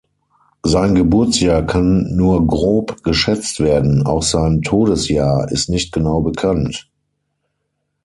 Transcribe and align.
Sein 0.63 0.95
Geburtsjahr 0.95 1.61
kann 1.63 2.15
nur 2.15 2.47
grob 2.47 3.03
geschätzt 3.03 3.59
werden; 3.59 4.03
auch 4.07 4.23
sein 4.23 4.63
Todesjahr 4.63 5.51
ist 5.51 5.69
nicht 5.69 5.91
genau 5.91 6.21
bekannt. 6.21 6.89